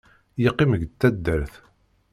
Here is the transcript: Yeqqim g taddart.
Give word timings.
Yeqqim 0.43 0.71
g 0.81 0.83
taddart. 0.99 1.53